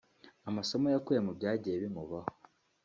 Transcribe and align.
Amasomo 0.49 0.87
yakuye 0.93 1.19
mu 1.25 1.31
byagiye 1.37 1.75
bimubaho 1.83 2.29